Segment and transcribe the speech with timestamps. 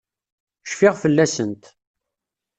[0.69, 1.63] Cfiɣ fell-asent.